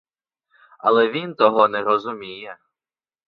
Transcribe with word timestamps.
Але 0.77 1.09
він 1.11 1.35
того 1.35 1.67
не 1.67 1.81
розуміє. 1.83 2.57